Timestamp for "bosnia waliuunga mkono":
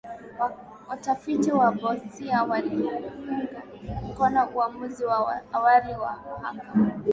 1.71-4.49